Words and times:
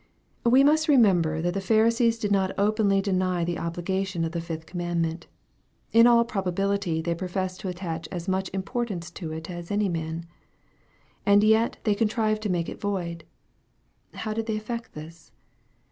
We 0.43 0.63
must 0.63 0.87
remember 0.87 1.43
that 1.43 1.53
the 1.53 1.61
Pharisees 1.61 2.17
did 2.17 2.31
not 2.31 2.57
openly 2.57 3.01
deny 3.03 3.43
the 3.43 3.59
obligation 3.59 4.25
of 4.25 4.31
the 4.31 4.41
fifth 4.41 4.65
commandment. 4.65 5.27
In 5.93 6.07
all 6.07 6.25
probability 6.25 7.03
they 7.03 7.13
pro 7.13 7.27
fessed 7.27 7.59
to 7.59 7.67
attach 7.67 8.07
as 8.11 8.27
much 8.27 8.49
importance 8.51 9.11
to 9.11 9.31
it 9.31 9.47
as 9.51 9.69
any 9.69 9.89
men. 9.89 10.25
And 11.23 11.43
yet 11.43 11.77
they 11.83 11.93
contrived 11.93 12.41
to 12.41 12.49
make 12.49 12.67
it 12.67 12.81
void 12.81 13.25
1 14.13 14.21
How 14.21 14.33
did 14.33 14.47
they 14.47 14.57
effect 14.57 14.93
this 14.93 15.31